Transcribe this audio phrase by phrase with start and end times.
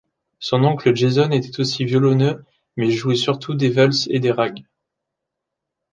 [0.39, 2.43] Son oncle Jason était aussi violoneux
[2.75, 4.65] mais jouait surtout des valses et des rags.